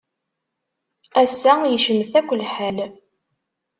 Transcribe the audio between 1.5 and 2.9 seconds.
yecmet akk lḥal.